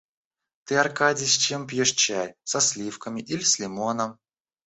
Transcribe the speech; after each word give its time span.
Ты, 0.63 0.73
Аркадий, 0.77 1.27
с 1.27 1.35
чем 1.37 1.67
пьешь 1.67 1.91
чай, 1.91 2.33
со 2.43 2.59
сливками 2.59 3.21
или 3.21 3.43
с 3.43 3.59
лимоном? 3.59 4.17